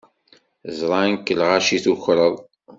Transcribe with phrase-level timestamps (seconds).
[0.77, 2.35] Zṛan-k lɣaci tukreḍ.